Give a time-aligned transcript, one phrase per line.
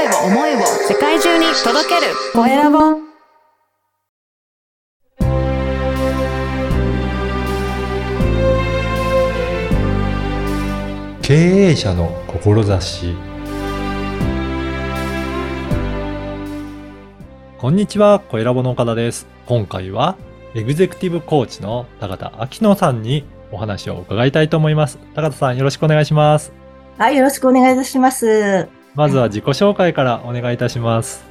[0.00, 2.78] 声を思いを世界中に届けるコエラボ
[11.20, 13.14] 経営者の志
[17.58, 19.26] こんにちは、コエラボの岡田です。
[19.44, 20.16] 今回は
[20.54, 24.98] エグゼクティブコーチの高田明野さんにお話を伺いたいと思います。
[25.14, 26.54] 高田さんよろしくお願いします。
[26.96, 28.79] はい、よろしくお願いいたします。
[28.94, 31.30] まずは自己紹介からお願いいたします。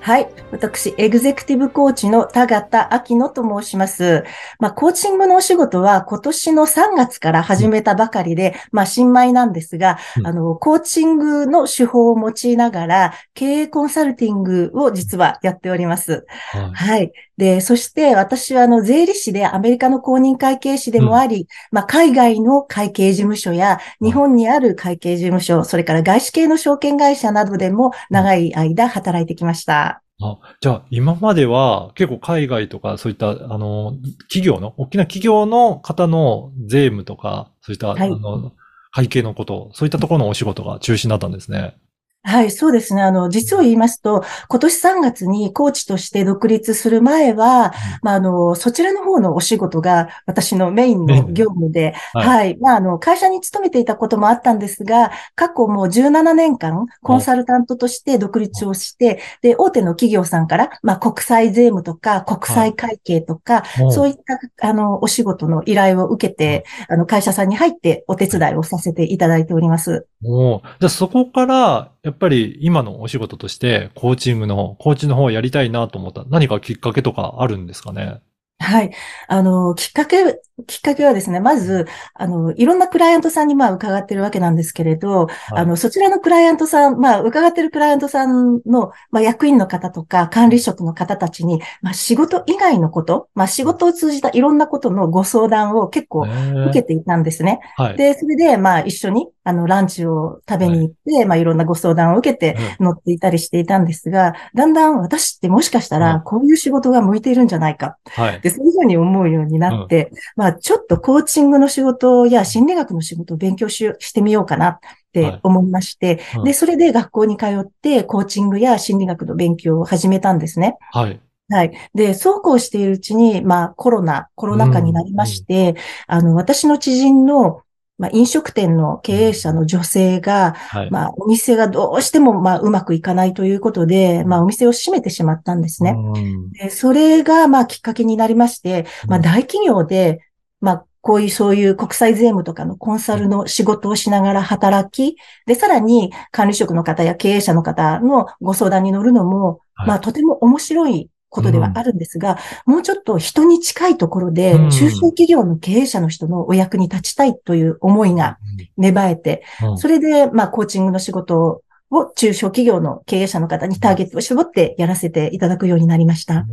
[0.00, 0.28] はい。
[0.52, 4.24] 私、エグゼクティブコーチの田形明野と申します。
[4.60, 16.24] まあ、コーチングのお仕事は今年の3月から始めたばかりで、まあ、新米なんですが、うんあの、コーチングの手法を用いながら、経営コンサルティングを実はやっております。
[16.52, 16.72] はい。
[16.72, 17.12] はい。
[17.38, 30.02] で、そして私はあの税理士でアメリカの公認会計士でもあり、まあ海外の会計事務所や日本にある会計事務所、それから外資系の証券会社などでも長い間働いてきました。
[30.20, 38.52] あじゃあ、今までは結構海外とかそういった、あの、企業の、大きな企業の方の税務とか、そういった、はいあの、
[38.90, 41.76] 会計のこと、そういったところのお仕事が中心だったんですね。
[42.24, 43.02] はい、そうですね。
[43.02, 52.26] あの、実を言いますと、今年3月にコーチとして独立する前は、まあ、あの、そちらの方のお仕事が私のメインの業務で、はい。
[52.26, 52.58] はい。
[52.58, 64.14] まあ、あの、会社に勤めていたこともあったんですが、過去もう17年間、コンサルタントとして独立をして、で、大手の企業さんから、まあ、国際税務とか、国際会計とか、そういっ
[64.58, 70.06] た、あの、お仕事の依頼を受けて、あの、会社さんに入ってお手伝いをさせていただいております。
[70.24, 70.60] おー。
[70.60, 76.24] じゃあそこから、やっぱり今のお仕事として、コーチングの、コーチの方をやりたいなと思った。
[76.30, 78.22] 何かきっかけとかあるんですかね？
[78.60, 78.90] はい。
[79.28, 97.60] あの、きっかけ、きっかけはですね、まず、あの、いろんなクライアントさんにまあ伺ってるわけなんですけれど、あの、そちらのクライアントさん、まあ、伺ってるクライアントさんの、まあ、役員の方とか管理職の方たちに、まあ、仕事以外のこと、まあ、仕事を通じたいろんなことのご相談を結構受けていたんですね。
[97.76, 97.96] はい。
[97.96, 107.96] で、それで、まあ、一緒に、あの、ランチを食べに行って、まあ、いろんなご相談を受けて乗っていたりしていたんですが、だんだん私ってもしかしたうんら、こういう仕事が向いているんじゃないか。
[108.08, 108.40] はい。
[108.42, 114.78] で、そういうふうに思うようになって、まあ、ちょっとコーチングの仕事や心理学の仕事を勉強ししてみようかなっ
[115.14, 120.76] て思いまして、うんで、それで学校に通って、コーチングや心理学の勉強を始めたんですね。
[120.92, 121.18] はい。
[121.50, 121.72] はい。
[121.94, 125.76] で、そうこうしているうちに、まあ、コロナ、コロナ禍になりまして、
[126.06, 127.62] あの、私の知人の、
[127.98, 130.90] まあ、飲食店の経営者の女性が、はい。
[130.90, 135.96] まあ、お店がどうしても、まあ、うまくいかないということで、まあ、お店を閉めてしまったんですね。
[135.96, 136.50] うん。
[136.52, 140.20] でそれが、まあ、きっかけになりまして、まあ、大企業で、
[140.60, 145.16] まあ、こういう、そういう国際税務とかのコンサルの仕事をしながら働き、
[145.46, 149.88] で、さらに管理職の方や経営者の方のご相談に乗るのも、はい。
[149.88, 158.38] まあ、とても面白いことではあるんですが、もうちょっと人に近いところでうん、中小企業の経営者の人のお役に立ちたいという思いが
[158.76, 166.46] 芽生えて、うんそれで、まあ、コーチングの仕事を中小企業の経営者の方にターゲットを絞ってやらせていただくようになりました。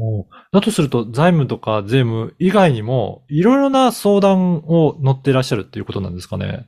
[0.51, 6.67] だとすると、財務とか税務以外にも、いろいろな相談を乗ってらっしゃるっていうことなんですかね。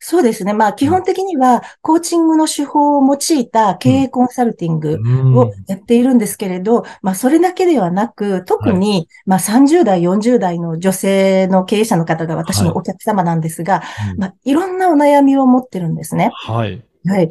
[0.00, 0.52] そうですね。
[0.52, 13.82] まあ、基本的には、コーチングの手法を用いた経営コンサルティングうんをやっているんですけれど、まあ、それだけではなく、特に、まあ、30代、40代の女性の経営者の方が私のお客様なんですが、
[14.12, 16.30] うんまあ、いろんなお悩みを持ってるんですね。
[16.32, 16.84] はい。
[17.04, 17.30] はい。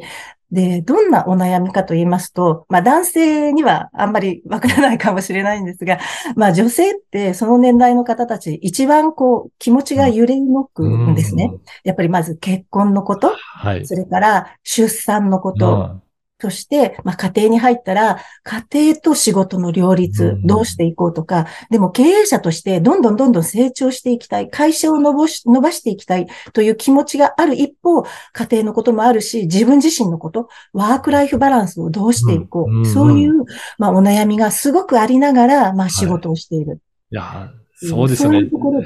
[0.50, 5.98] で、どんなお悩みかと言いますと、まあ男性にはあんまりわからないかもしれないんですが、
[6.36, 11.50] まあ女性ってその年代の方たち一番こう気持ちが揺れ動くんですね。
[11.52, 11.60] うん。
[11.84, 13.86] やっぱりまず結婚のこと、はい。
[13.86, 16.00] それから出産のこと、
[16.42, 20.46] うんそして、まあ、家庭に入ったら、家庭と仕事の両立う、ん。
[20.46, 32.78] どうしていこうとか、でも経営者としてどんどんどんどん成長していきたい、会社を伸ばし伸ばしていきたいという気持ちがある一方、家庭のこともあるし、自分自身のこと、ワークライフバランスをどうしていこう、うん。
[32.78, 32.86] うん。
[32.86, 33.44] そういう、
[33.78, 36.80] まあ、お悩みがすごくありながら、まあ、仕事をしている。
[37.10, 38.38] いや、そうですよね。
[38.38, 38.84] そういうところ。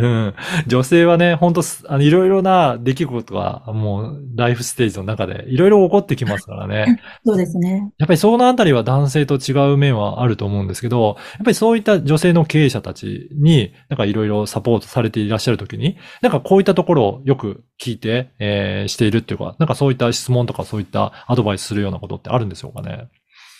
[0.00, 0.34] うん。
[0.66, 7.00] 女性はね、本当あの、いろいろな出来事が、もう、ライフステージの中で、いろいろ起こってきますからね。
[7.24, 7.92] そうですね。
[7.98, 23.08] やっぱりそのあたりは男性と違う面はあると思うんですけど、やっぱりそういった女性の経営者たちに、なんかいろいろサポートされていらっしゃるときに、なんかこういったところをよく聞いて、えーしているっていうか、なんかそういった質問とかそういったアドバイスするようなことってあるんでしょうかね？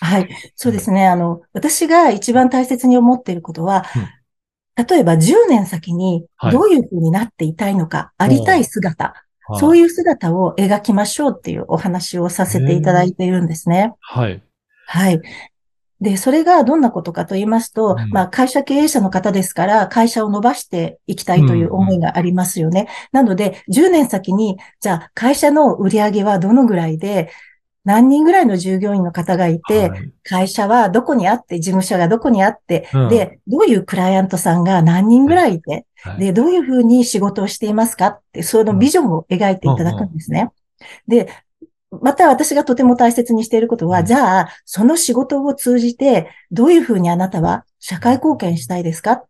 [0.01, 0.29] はい。
[0.57, 1.07] そうですね。
[1.07, 3.85] あの、私が一番大切に思っていることは、
[4.85, 9.15] 例えば10年先にはいどういうふうになっていたいのか、ありたい姿、はい
[9.59, 13.95] そういう姿を描きましょうっていうお話をさせていただいているんですね。
[14.01, 14.43] はい。
[14.87, 15.21] はい。
[16.01, 22.89] で、それがどんなことかと言いますと、うんまあ会社経営者の方ですから、会社を伸ばしていきたいという思いがありますよね。
[23.13, 27.31] なので、10年先に、じゃあ会社の売り上げはどのぐらいで、
[27.85, 30.13] 何人ぐらいの従業員の方がいて、はい。
[30.23, 33.09] 会社はどこにあって、事務所がどこにあって、うん。
[33.09, 40.51] で、どういうクライアントさんが何人ぐらいいて、はいで、どういうふうに仕事をしていますかって、そのビジョンを描いていただくんですね。
[41.09, 41.29] で、
[41.91, 44.07] また私がとても大切にしていることは、うん。
[44.07, 49.25] じゃあ、その仕事を通じて、どういうふうにあなたは社会貢献したいですか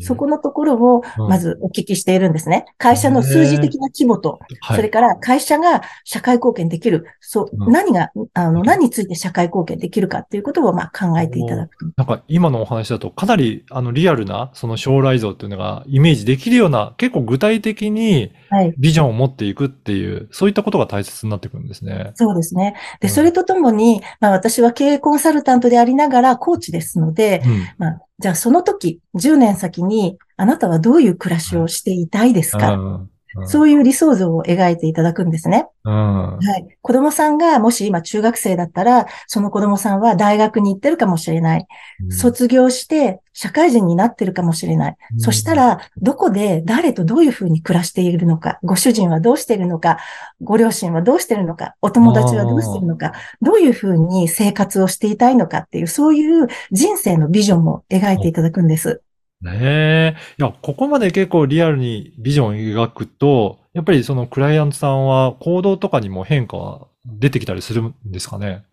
[0.00, 2.64] そこのところを、うんまずお聞きしているんですね。
[2.78, 11.86] 会社の数字的な規模と、はい、それから会社が社会貢献できる、そう、うん何が、あの、何について社会貢献できるかっていうことを、まあ、考えていただくと。
[11.96, 18.32] なんか今のお話だとかなりあのリアルなその将来像っていうのがイメージできるような結構具体的にはい。
[18.78, 22.12] ビジョンを持っていくっていう、そういったことが大切になってくるんですね。
[22.14, 22.74] そうですね。
[23.00, 27.68] で、うんそれとともに、まあ私は経営コンサルタントでありながらコーチですので、うん。
[27.78, 33.06] まあ、じゃあその時、10年先に、あなたはどういう暮らしをしていたいですか、
[33.46, 35.66] そういう理想像を描いていただくんですね。
[35.84, 35.92] うん。
[35.92, 36.78] はい。
[36.80, 41.66] 子供さんがもし今中学生だったら、その子供さんは大学に行ってるかもしれない。
[42.10, 44.96] 卒業して社会人になってるかもしれない。
[45.12, 49.98] うんそしたら、どこで誰とどういうふうに暮らしているのか、ご主人はどうしているのか、
[50.42, 59.02] ご両親はどうしているのか、お友達はどうしているのか、どういうふうに生活をしていたいのかっていう、そういう人生のビジョンも描いていただくんです。
[59.42, 60.16] ねえ。
[60.38, 68.64] いや、ここまで結構リアルにビジョンを描くと、やっぱりそのクライアントさんは行動とかにも変化は出てきたりするんですかね？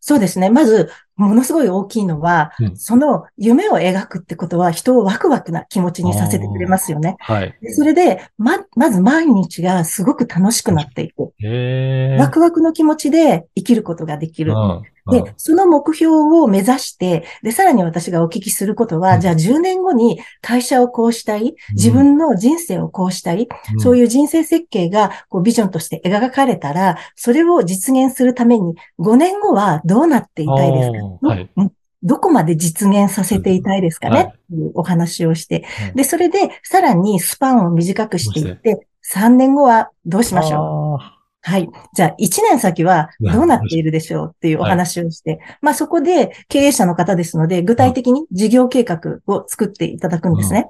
[0.00, 0.50] そうですね。
[0.50, 7.16] まず、ものすごい大きいのは、うんその夢を描くってことは人をワクワクな気持ちにさせてくれますよね。
[7.20, 7.56] はい。
[7.62, 11.32] でそれで、ま、まず毎日がすごく楽しくなっていく。
[11.38, 12.16] へえ。
[12.18, 14.52] ワクワクの気持ちで生きることができる。
[14.52, 19.20] うんで、その目標を目指して、で、さらに私がお聞きすることは、うん。
[19.20, 31.50] じゃあ10年後に会社をこうしたい、自分の人生をこうしたい、そういいう人生設計がこうビジョンとして描かれたら、それを実現するために5年後はどうなっていたいですか、はい。
[31.56, 34.24] うんどこまで実現させていたいですかね、はい。
[34.26, 35.96] っていうお話をしてうん。
[35.96, 40.60] で、それでさらにスパンを短くしていって、3年後はどうしましょう？
[40.60, 41.68] ょはい。
[41.94, 50.68] じゃあ、1年先はどうなっているでしょうっていうお話をして、まあそこで経営者の方ですので、具体的に事業計画を作っていただくんですね。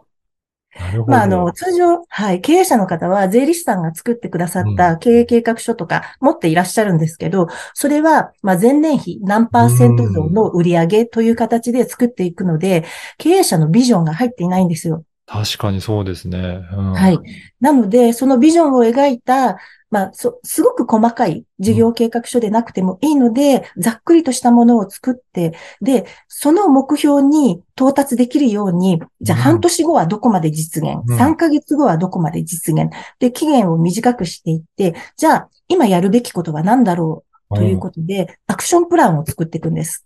[0.77, 0.81] う。
[0.81, 1.13] なるほど。
[1.13, 12.85] まああの、通常、はい、経営者の方は税理士さんが作ってくださった経営計画書とか持っていらっしゃるんですけど、それは、まあ前年比何パーセント増の売上という形で作っていくので、
[13.17, 15.05] 経営者のビジョンが入っていないんですよ。
[15.27, 16.39] 確かにそうですね。
[16.73, 17.19] うんはい。
[17.61, 19.59] なので、そのビジョンを描いた、
[19.91, 29.43] まあ、そ、すごく細かい事業計画書でなくてもいいので、ざっくりとしたものを作って、で、その目標に到達できるように、じゃあうん。
[29.45, 31.19] 半年後はどこまで実現、うん。
[31.19, 37.55] 3ヶ月後はどこまで実現、で、期限を短くしていって、じゃあ今やるべきことは何だろう？
[37.55, 40.05] ということで、アクションプランを作っていくんです。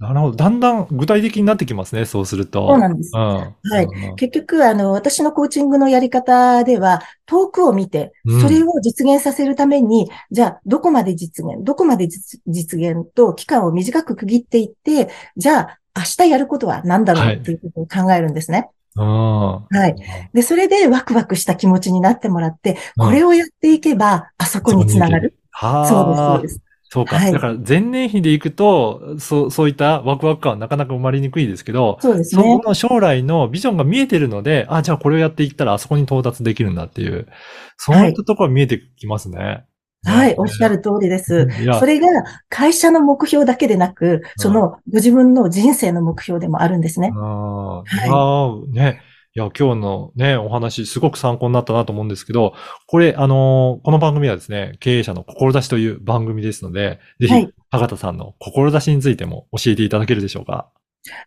[0.00, 0.36] なるほど。
[0.36, 2.68] だんだん具体的になってきますね、そうすると。
[2.68, 3.10] そうなんです。
[3.14, 3.20] うん。
[3.20, 18.70] はいうん結局、あの、私のコーチングのやり方では、遠くを見てうん、それを実現させるために、じゃあ、どこまで実現、どこまで実実現と期間を短く区切っていって、じゃあ、明日やることは何だろはいうっていうことを考えるんですね。
[18.96, 19.04] うん。
[19.04, 20.30] はい。
[20.32, 25.34] で、それでワクワクした気持ちになってもらって、うんこれをやっていけば、あそこにつながる。
[25.50, 25.86] はあ。
[25.86, 26.69] そうです、そうです。
[26.92, 27.16] そうか。
[27.16, 32.42] はいだから前年比でいくと、そう、そういったワクワク感はなかなか生まれにくいですけど、そうですね。
[32.42, 37.28] そこの将来のビジョンが見えてるので、あ、じゃあこれをやっていったらあそこに到達できるんだっていう、
[37.76, 39.64] そういったところが見えてきますね。
[40.04, 41.46] はい、おっしゃる通りです。
[41.78, 42.08] それが
[42.48, 47.12] 会社の目標だけでなく、そのご自分の人生の目標でもあるんですね。
[47.14, 49.02] ああ、はいね。
[49.40, 52.52] いや、今日のね、お話、すごく参考になったなと思うんですけど、
[52.86, 57.54] これ、あのーこの番組はですね、経営者の志という番組ですので、ぜひ、はい
[57.96, 60.70] さんの志についても教えていただけるでしょうか？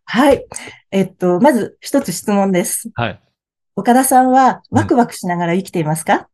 [0.05, 0.45] はい。
[0.91, 2.91] えっと、まず一つ質問です。
[2.93, 3.19] はい。
[3.75, 6.27] 岡田さんはワクワクしながら生きていますか、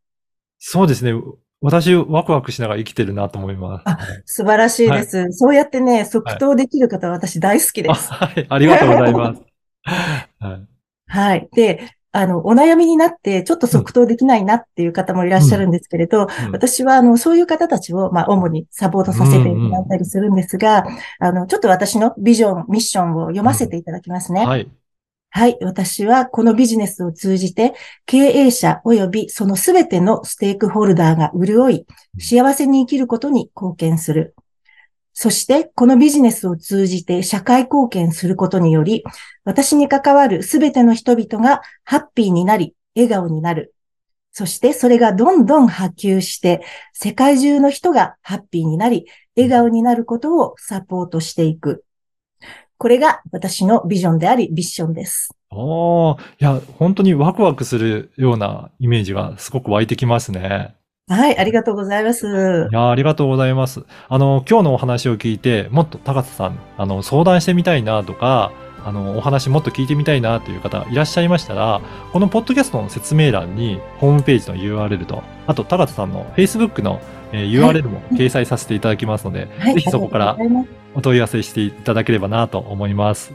[0.58, 1.14] そうですね。
[1.62, 3.82] 私、ワクワクしながら生きてるなと思います。
[3.86, 5.26] あ素晴らしいです。
[5.30, 8.12] そうやってね、即答できる方は私大好きであす。
[8.12, 8.46] はい。
[8.50, 9.40] ありがとうございます。
[10.40, 10.69] はい。
[11.10, 11.48] はい。
[11.52, 20.84] で、あの、お悩みになって、ちょっと即答できないなっていう方もいらっしゃるんですけれど、うん私は、あの、そういう方たちを、まあ、主にサポートさせていただいたりするんですが、
[21.18, 24.44] あの、ちょっと私のビジョン、ミッションを読ませていただきますね。
[24.44, 24.68] はい。
[25.32, 25.56] はい。
[25.60, 27.74] 私はこのビジネスを通じて、
[28.06, 31.86] 経営者及びそのすべてのステークホルダーが潤い、
[32.18, 34.34] 幸せに生きることに貢献する。
[35.22, 39.04] そして、このビジネスを通じて社会貢献することにより、
[39.44, 43.74] 私に関わるすべての人々がハッピーになり、笑顔になる。
[44.32, 49.04] そしてそれがどんどん波及して、世界中の人がハッピーになり、
[49.36, 51.84] 笑顔になることをサポートしていく。
[52.78, 55.36] これが私のビジョンであり、ビッションです。
[55.50, 60.79] おー、いや、本当にワクワクするようなイメージがすごく湧いてきますね。
[61.10, 62.68] はい、ありがとうございます。
[62.70, 63.82] いや、ありがとうございます。
[64.08, 68.52] あの、今日のお話を聞いて、もっと高田さん、あの、相談してみたいなとか、
[68.84, 71.80] あの、お話もっと聞いてみたいなという方いらっしゃいましたら、
[72.12, 77.00] このポッドキャストの説明欄にホームページの URL と、あと、高田さんの Facebook の、
[77.32, 80.38] えー、URL も掲載させていただきますので、はい、ぜひそこから
[80.94, 83.32] お問い合わせしていただければなと思います。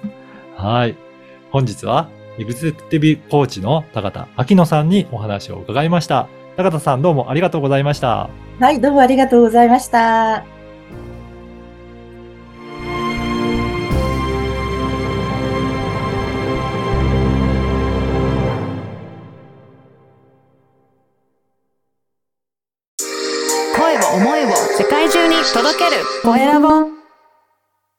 [0.55, 0.95] はい。
[1.51, 2.07] 本日は、
[2.39, 6.29] エグゼクティブコーチの高田明野さんにお話を伺いました。
[6.57, 8.29] 中田さんどうもありがとうございました。
[8.59, 10.54] はい、どうもありがとうございました。